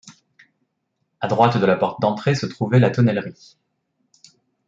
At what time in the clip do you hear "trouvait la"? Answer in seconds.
2.47-2.89